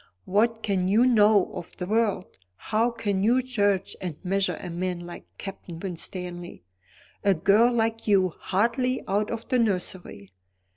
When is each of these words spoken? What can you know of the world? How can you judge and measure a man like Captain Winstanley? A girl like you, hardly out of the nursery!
What 0.25 0.63
can 0.63 0.87
you 0.87 1.05
know 1.05 1.53
of 1.53 1.77
the 1.77 1.85
world? 1.85 2.39
How 2.55 2.89
can 2.89 3.21
you 3.21 3.43
judge 3.43 3.95
and 4.01 4.15
measure 4.25 4.55
a 4.57 4.71
man 4.71 5.01
like 5.01 5.27
Captain 5.37 5.79
Winstanley? 5.79 6.63
A 7.23 7.35
girl 7.35 7.71
like 7.71 8.07
you, 8.07 8.29
hardly 8.29 9.03
out 9.07 9.29
of 9.29 9.47
the 9.49 9.59
nursery! 9.59 10.33